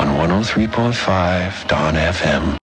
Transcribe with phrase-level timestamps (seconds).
[0.00, 2.59] on 103.5 Dawn FM.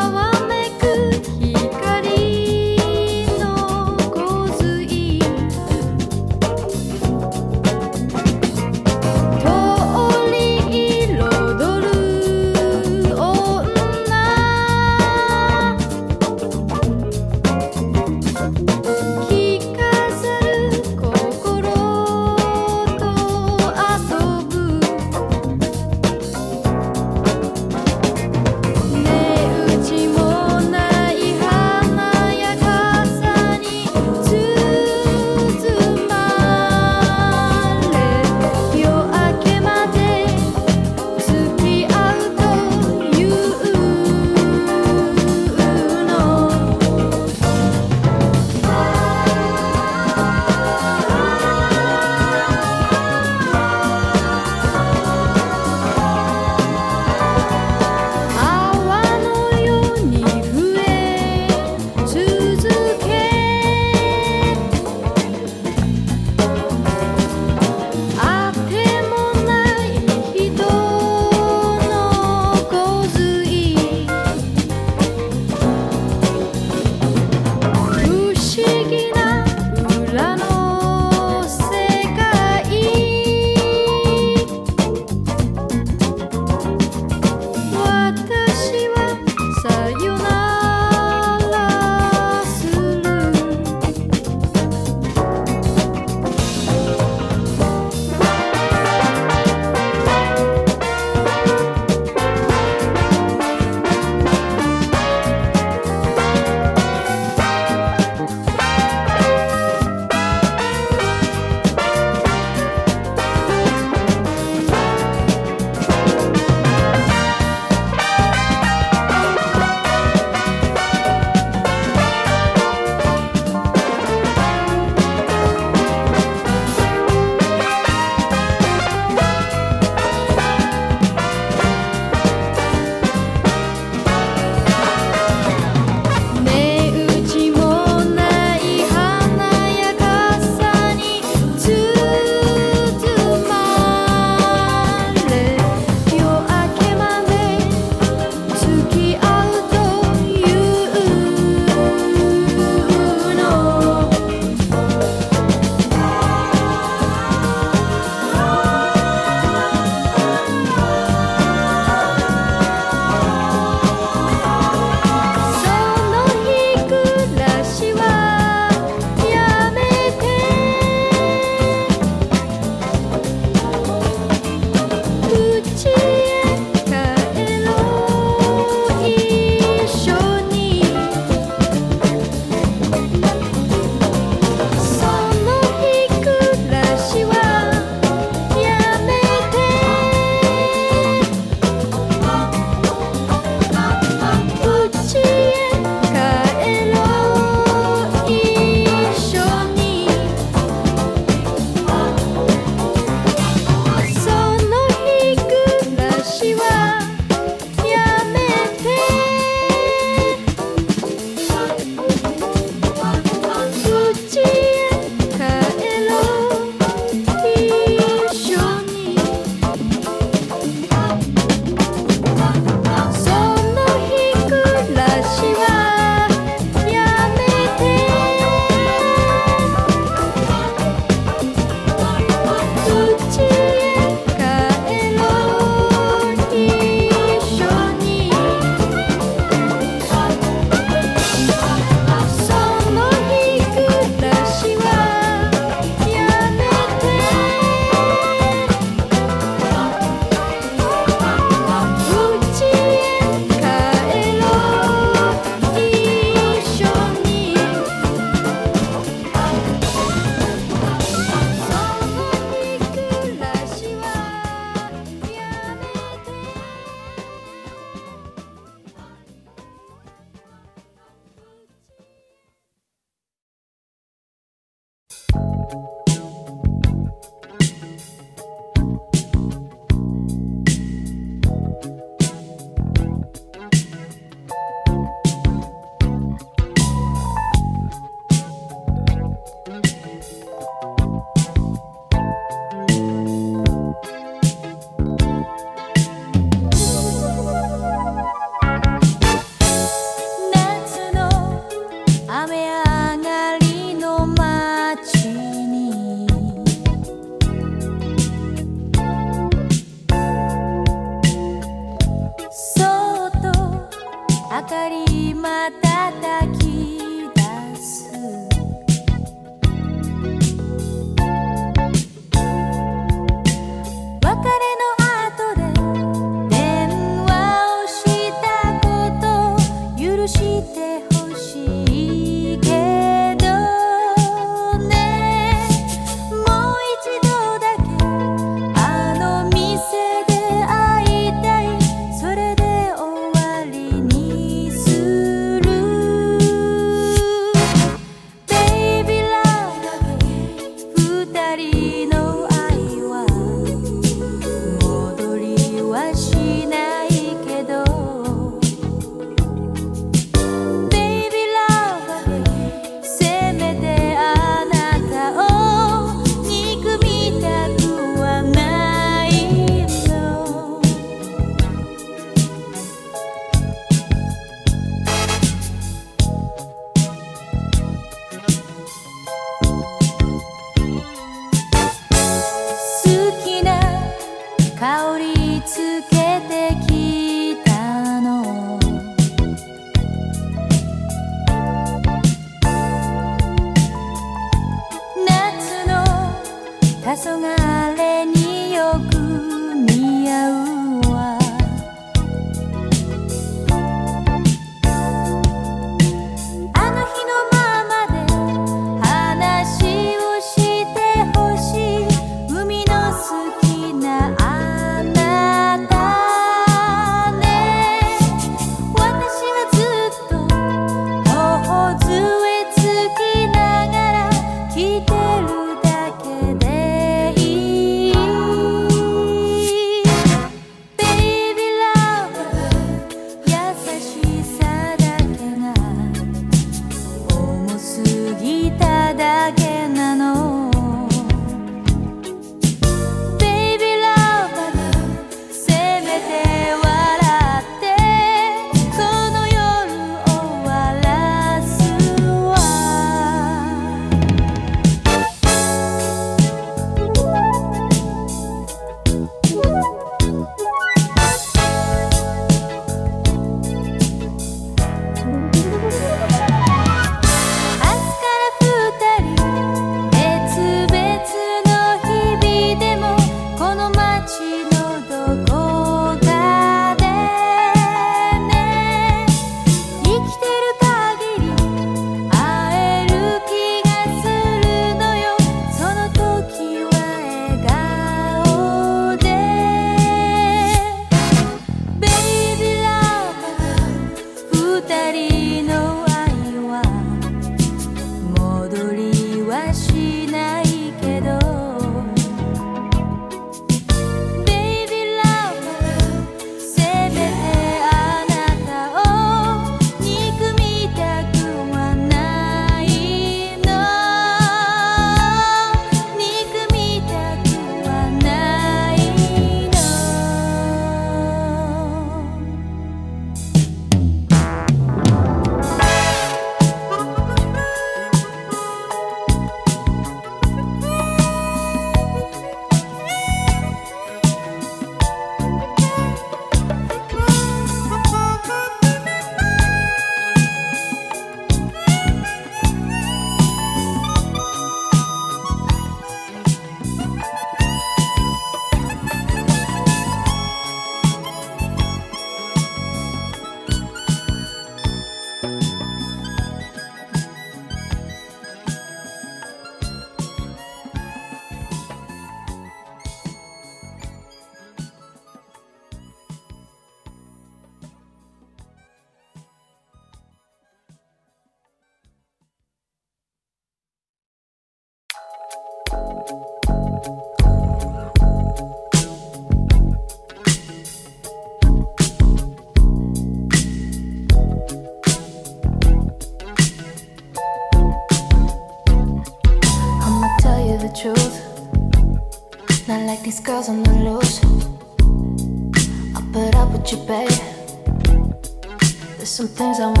[599.61, 600.00] things I want.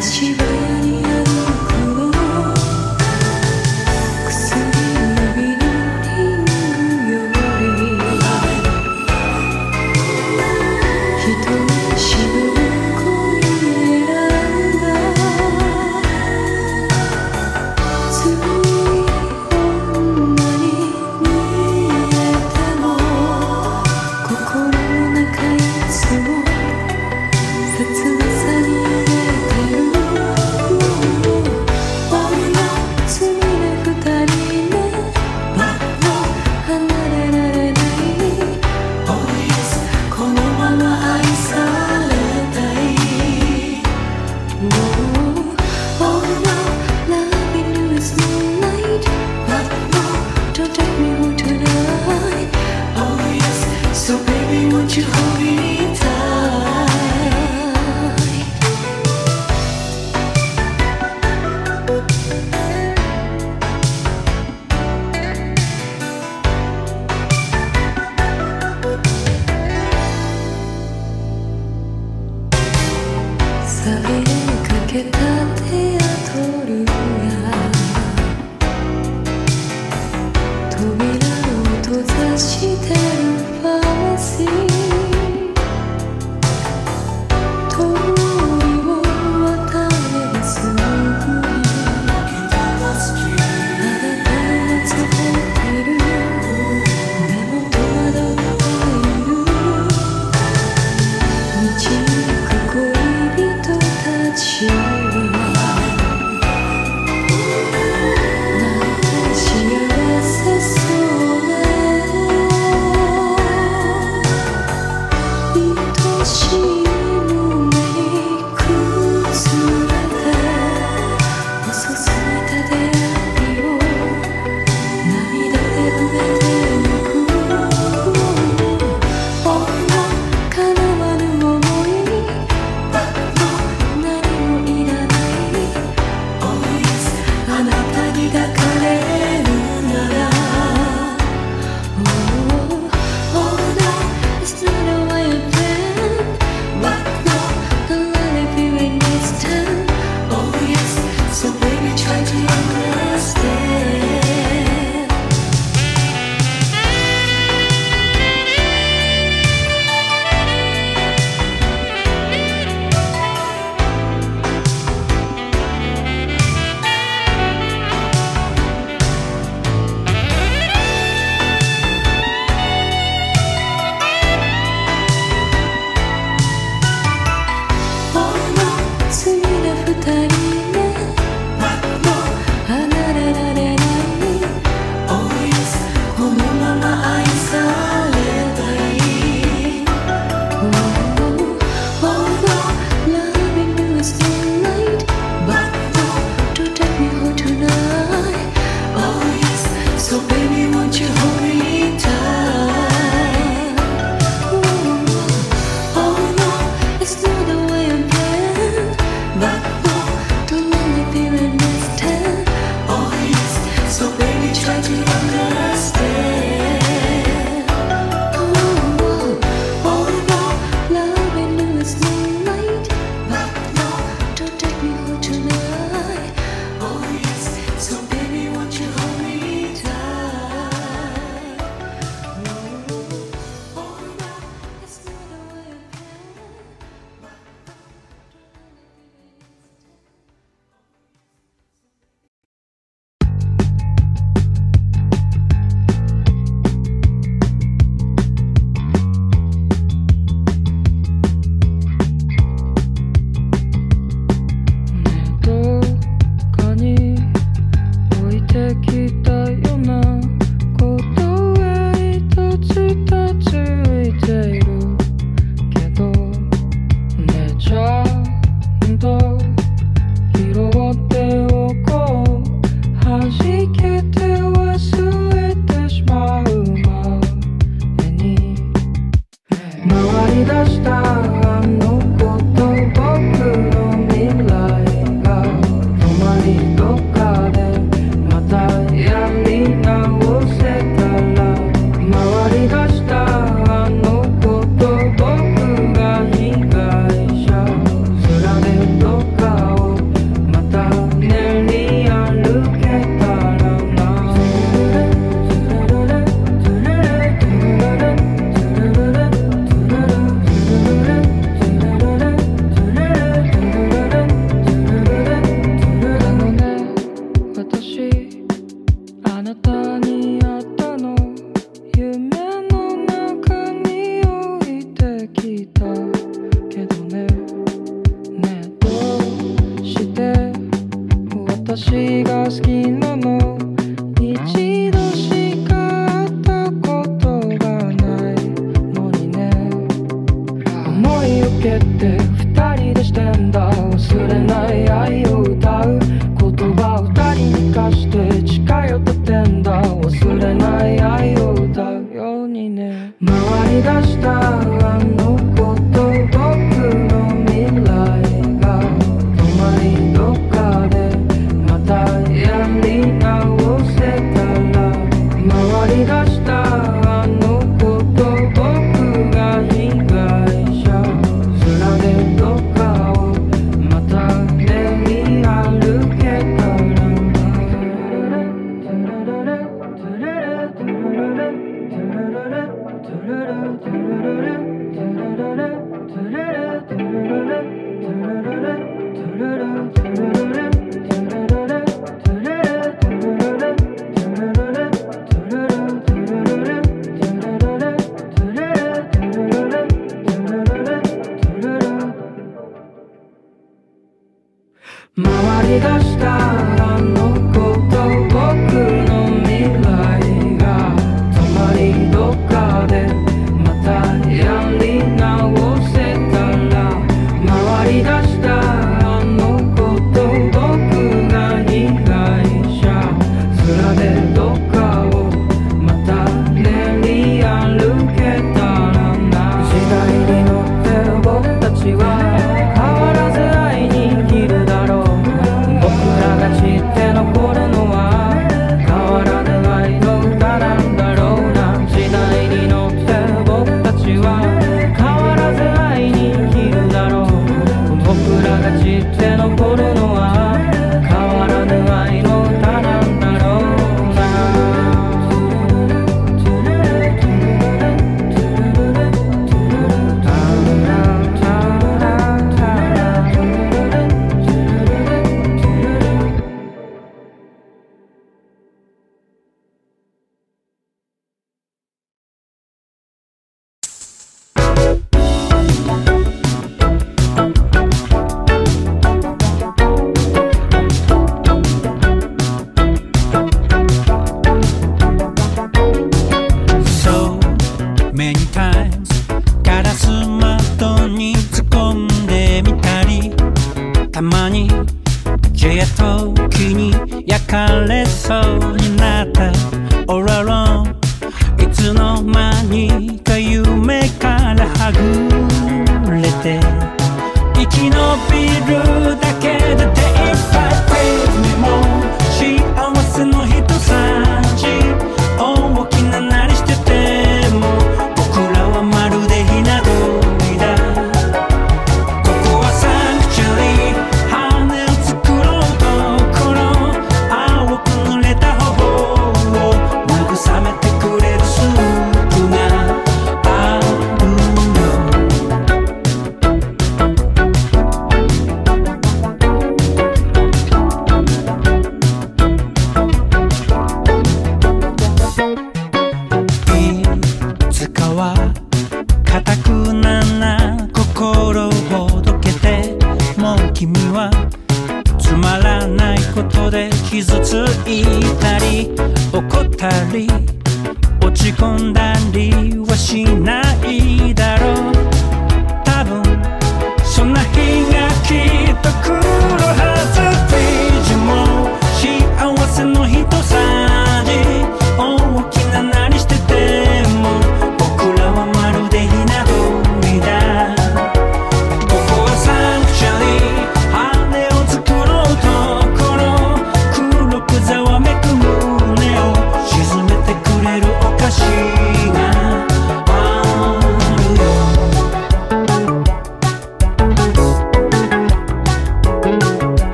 [0.00, 0.45] 去。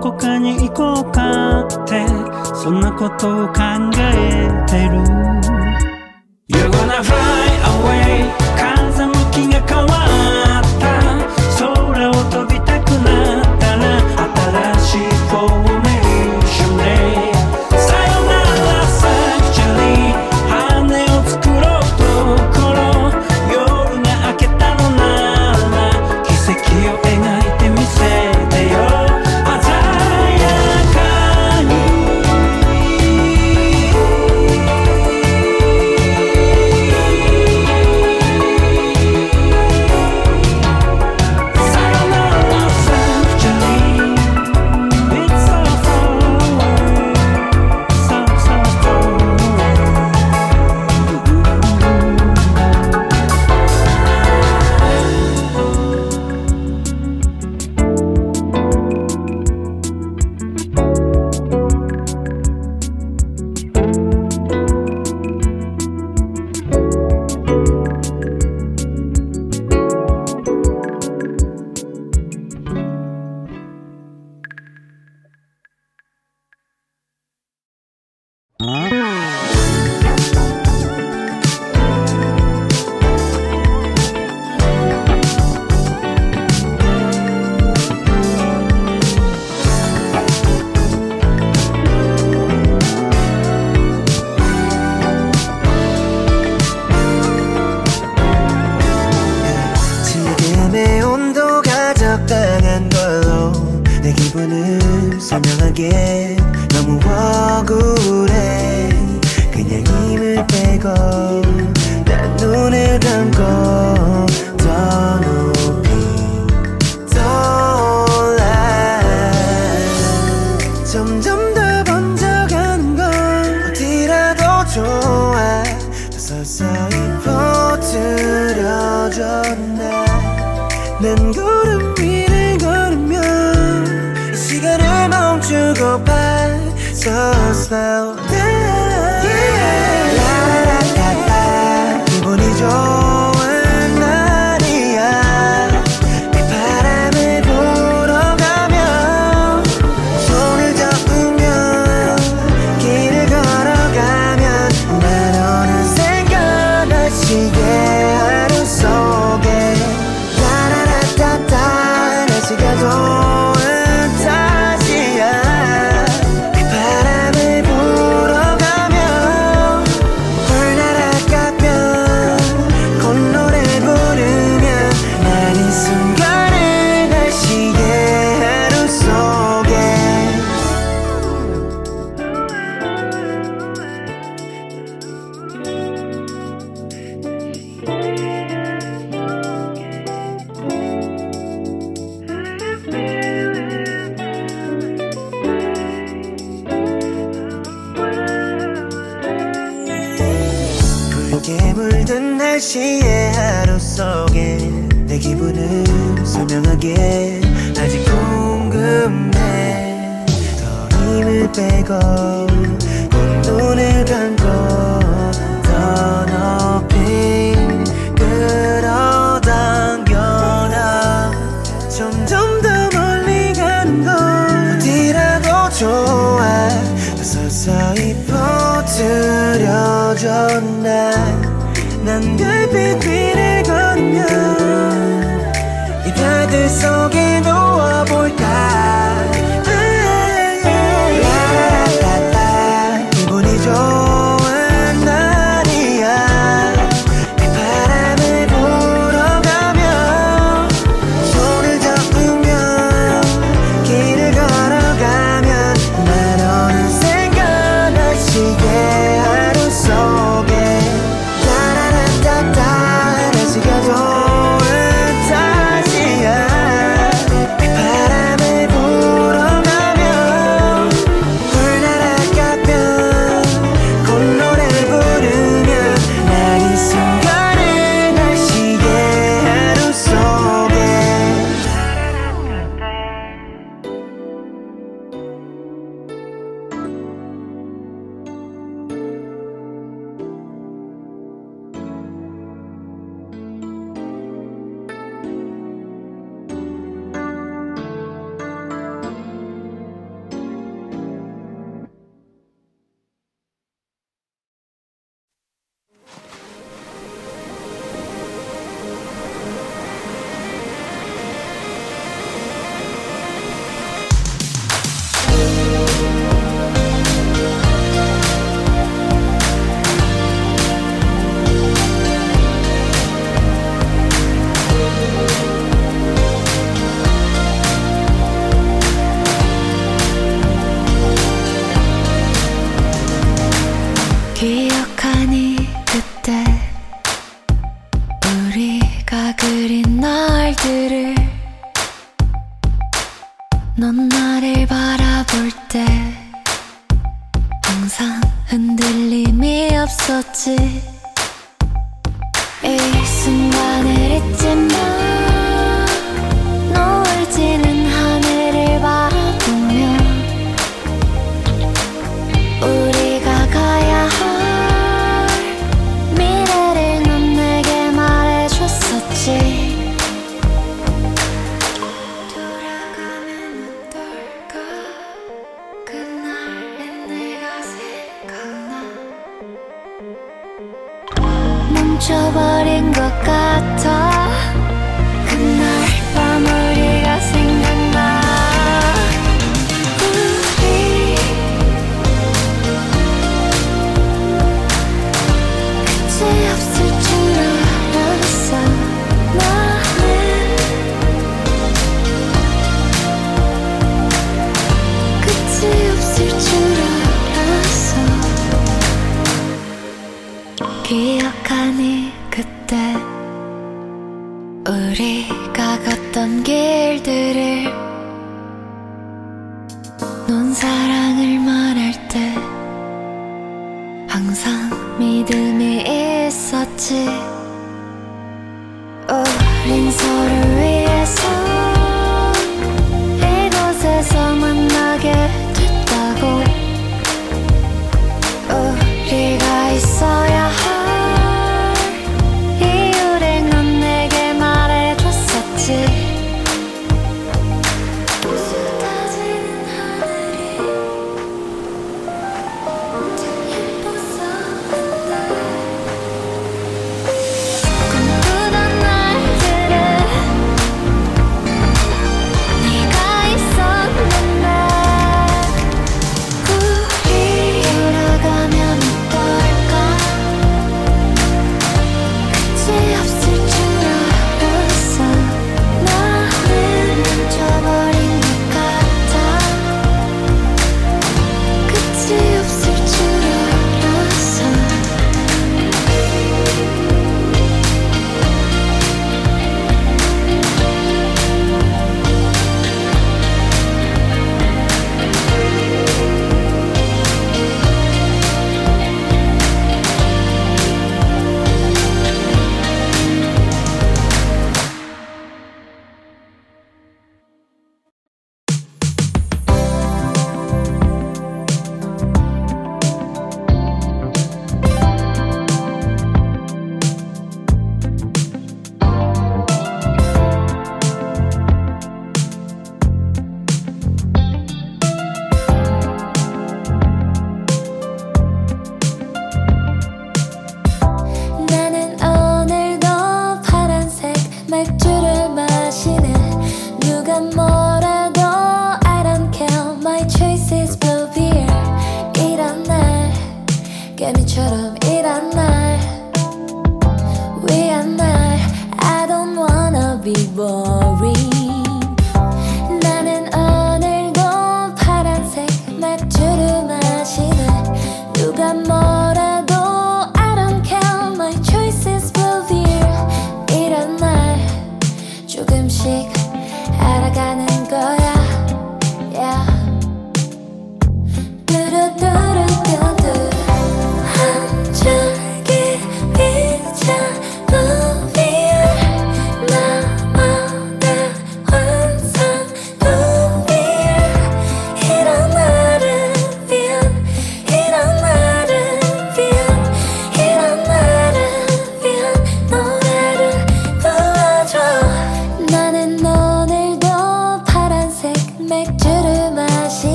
[0.00, 2.06] こかに行こうかって
[2.54, 3.60] そんなことを考
[3.96, 4.96] えてる。
[6.48, 8.29] You're gonna fly away.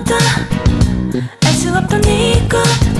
[0.00, 0.16] 없다.
[1.44, 2.99] 알수 없던 이것